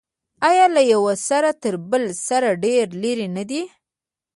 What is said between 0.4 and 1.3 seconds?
آیا له یوه